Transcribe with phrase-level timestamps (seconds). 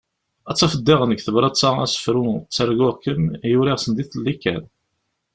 [0.49, 4.63] Ad tafeḍ diɣen deg tebrat-a asefru «Ttarguɣ-kem» i uriɣ sendiḍelli kan.